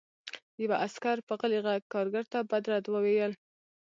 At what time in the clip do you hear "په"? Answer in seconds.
1.27-1.33